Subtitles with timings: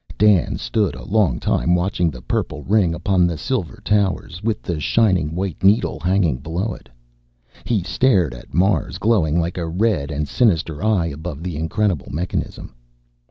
[0.17, 4.79] Dan stood a long time, watching the purple ring upon the silver towers, with the
[4.79, 6.89] shining white needle hanging below it.
[7.65, 12.73] He stared at Mars, glowing like a red and sinister eye above the incredible mechanism.